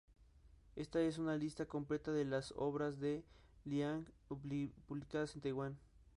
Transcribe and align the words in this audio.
Esta 0.75 0.99
es 0.99 1.19
una 1.19 1.35
lista 1.37 1.67
completa 1.67 2.11
de 2.11 2.25
las 2.25 2.55
obras 2.57 2.99
de 2.99 3.23
Li 3.65 3.83
Ang 3.83 4.07
publicadas 4.87 5.35
en 5.35 5.41
Taiwán. 5.41 5.77